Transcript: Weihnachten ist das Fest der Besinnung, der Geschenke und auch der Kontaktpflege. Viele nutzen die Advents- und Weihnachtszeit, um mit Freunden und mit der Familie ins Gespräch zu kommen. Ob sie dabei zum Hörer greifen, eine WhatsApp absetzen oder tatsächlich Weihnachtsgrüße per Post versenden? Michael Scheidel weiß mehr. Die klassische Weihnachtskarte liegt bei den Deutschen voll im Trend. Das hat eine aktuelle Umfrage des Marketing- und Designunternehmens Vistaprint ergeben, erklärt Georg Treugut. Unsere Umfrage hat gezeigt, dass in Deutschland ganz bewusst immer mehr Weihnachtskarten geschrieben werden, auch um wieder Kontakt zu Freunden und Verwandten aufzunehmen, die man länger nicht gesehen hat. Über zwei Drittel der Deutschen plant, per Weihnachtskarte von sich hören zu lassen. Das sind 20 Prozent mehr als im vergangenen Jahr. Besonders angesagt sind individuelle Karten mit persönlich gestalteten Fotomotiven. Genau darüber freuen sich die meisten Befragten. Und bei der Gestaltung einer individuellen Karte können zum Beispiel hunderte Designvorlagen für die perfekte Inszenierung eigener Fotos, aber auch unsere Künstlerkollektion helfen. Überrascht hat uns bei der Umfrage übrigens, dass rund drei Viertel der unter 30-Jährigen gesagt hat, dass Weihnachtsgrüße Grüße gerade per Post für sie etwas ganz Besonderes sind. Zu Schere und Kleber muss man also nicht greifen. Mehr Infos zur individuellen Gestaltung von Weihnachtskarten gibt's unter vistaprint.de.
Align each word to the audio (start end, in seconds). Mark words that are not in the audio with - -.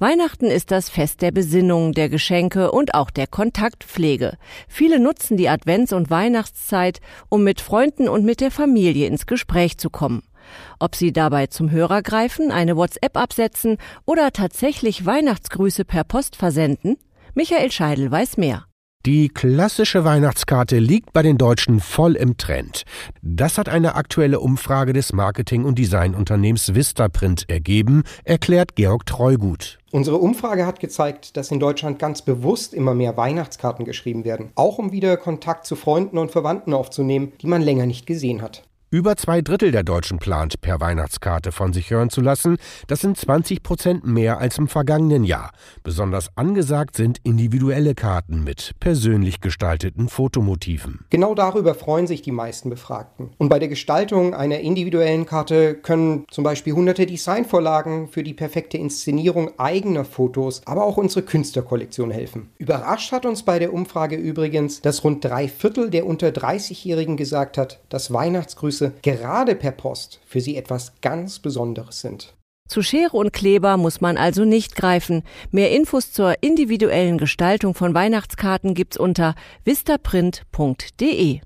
Weihnachten 0.00 0.46
ist 0.46 0.70
das 0.70 0.88
Fest 0.88 1.20
der 1.20 1.30
Besinnung, 1.30 1.92
der 1.92 2.08
Geschenke 2.08 2.72
und 2.72 2.94
auch 2.94 3.10
der 3.10 3.26
Kontaktpflege. 3.26 4.38
Viele 4.66 4.98
nutzen 4.98 5.36
die 5.36 5.50
Advents- 5.50 5.92
und 5.92 6.08
Weihnachtszeit, 6.08 7.02
um 7.28 7.44
mit 7.44 7.60
Freunden 7.60 8.08
und 8.08 8.24
mit 8.24 8.40
der 8.40 8.50
Familie 8.50 9.06
ins 9.06 9.26
Gespräch 9.26 9.76
zu 9.76 9.90
kommen. 9.90 10.22
Ob 10.78 10.96
sie 10.96 11.12
dabei 11.12 11.48
zum 11.48 11.70
Hörer 11.70 12.00
greifen, 12.00 12.50
eine 12.50 12.78
WhatsApp 12.78 13.18
absetzen 13.18 13.76
oder 14.06 14.32
tatsächlich 14.32 15.04
Weihnachtsgrüße 15.04 15.84
per 15.84 16.04
Post 16.04 16.34
versenden? 16.34 16.96
Michael 17.34 17.70
Scheidel 17.70 18.10
weiß 18.10 18.38
mehr. 18.38 18.69
Die 19.06 19.30
klassische 19.30 20.04
Weihnachtskarte 20.04 20.78
liegt 20.78 21.14
bei 21.14 21.22
den 21.22 21.38
Deutschen 21.38 21.80
voll 21.80 22.16
im 22.16 22.36
Trend. 22.36 22.82
Das 23.22 23.56
hat 23.56 23.66
eine 23.66 23.94
aktuelle 23.94 24.40
Umfrage 24.40 24.92
des 24.92 25.14
Marketing- 25.14 25.64
und 25.64 25.78
Designunternehmens 25.78 26.74
Vistaprint 26.74 27.48
ergeben, 27.48 28.02
erklärt 28.24 28.76
Georg 28.76 29.06
Treugut. 29.06 29.78
Unsere 29.90 30.18
Umfrage 30.18 30.66
hat 30.66 30.80
gezeigt, 30.80 31.38
dass 31.38 31.50
in 31.50 31.60
Deutschland 31.60 31.98
ganz 31.98 32.20
bewusst 32.20 32.74
immer 32.74 32.92
mehr 32.92 33.16
Weihnachtskarten 33.16 33.86
geschrieben 33.86 34.26
werden, 34.26 34.52
auch 34.54 34.76
um 34.76 34.92
wieder 34.92 35.16
Kontakt 35.16 35.64
zu 35.64 35.76
Freunden 35.76 36.18
und 36.18 36.30
Verwandten 36.30 36.74
aufzunehmen, 36.74 37.32
die 37.40 37.46
man 37.46 37.62
länger 37.62 37.86
nicht 37.86 38.06
gesehen 38.06 38.42
hat. 38.42 38.64
Über 38.92 39.16
zwei 39.16 39.40
Drittel 39.40 39.70
der 39.70 39.84
Deutschen 39.84 40.18
plant, 40.18 40.60
per 40.62 40.80
Weihnachtskarte 40.80 41.52
von 41.52 41.72
sich 41.72 41.92
hören 41.92 42.10
zu 42.10 42.20
lassen. 42.20 42.56
Das 42.88 42.98
sind 42.98 43.16
20 43.16 43.62
Prozent 43.62 44.04
mehr 44.04 44.38
als 44.38 44.58
im 44.58 44.66
vergangenen 44.66 45.22
Jahr. 45.22 45.52
Besonders 45.84 46.36
angesagt 46.36 46.96
sind 46.96 47.18
individuelle 47.22 47.94
Karten 47.94 48.42
mit 48.42 48.72
persönlich 48.80 49.40
gestalteten 49.40 50.08
Fotomotiven. 50.08 51.04
Genau 51.08 51.36
darüber 51.36 51.76
freuen 51.76 52.08
sich 52.08 52.22
die 52.22 52.32
meisten 52.32 52.68
Befragten. 52.68 53.30
Und 53.38 53.48
bei 53.48 53.60
der 53.60 53.68
Gestaltung 53.68 54.34
einer 54.34 54.58
individuellen 54.58 55.24
Karte 55.24 55.76
können 55.76 56.24
zum 56.28 56.42
Beispiel 56.42 56.72
hunderte 56.72 57.06
Designvorlagen 57.06 58.08
für 58.08 58.24
die 58.24 58.34
perfekte 58.34 58.76
Inszenierung 58.76 59.52
eigener 59.56 60.04
Fotos, 60.04 60.62
aber 60.66 60.84
auch 60.84 60.96
unsere 60.96 61.24
Künstlerkollektion 61.24 62.10
helfen. 62.10 62.50
Überrascht 62.58 63.12
hat 63.12 63.24
uns 63.24 63.44
bei 63.44 63.60
der 63.60 63.72
Umfrage 63.72 64.16
übrigens, 64.16 64.80
dass 64.80 65.04
rund 65.04 65.24
drei 65.24 65.46
Viertel 65.46 65.90
der 65.90 66.06
unter 66.06 66.30
30-Jährigen 66.30 67.16
gesagt 67.16 67.56
hat, 67.56 67.78
dass 67.88 68.12
Weihnachtsgrüße 68.12 68.79
Grüße 68.80 68.92
gerade 69.02 69.54
per 69.54 69.72
Post 69.72 70.20
für 70.26 70.40
sie 70.40 70.56
etwas 70.56 71.00
ganz 71.02 71.38
Besonderes 71.38 72.00
sind. 72.00 72.34
Zu 72.68 72.82
Schere 72.82 73.16
und 73.16 73.32
Kleber 73.32 73.76
muss 73.76 74.00
man 74.00 74.16
also 74.16 74.44
nicht 74.44 74.76
greifen. 74.76 75.22
Mehr 75.50 75.72
Infos 75.72 76.12
zur 76.12 76.42
individuellen 76.42 77.18
Gestaltung 77.18 77.74
von 77.74 77.94
Weihnachtskarten 77.94 78.74
gibt's 78.74 78.96
unter 78.96 79.34
vistaprint.de. 79.64 81.40